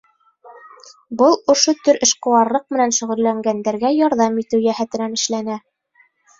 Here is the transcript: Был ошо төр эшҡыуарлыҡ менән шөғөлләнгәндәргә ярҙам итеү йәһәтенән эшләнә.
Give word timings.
Был 1.19 1.37
ошо 1.55 1.73
төр 1.87 1.99
эшҡыуарлыҡ 2.07 2.65
менән 2.77 2.95
шөғөлләнгәндәргә 3.01 3.95
ярҙам 4.01 4.43
итеү 4.47 4.67
йәһәтенән 4.67 5.23
эшләнә. 5.23 5.63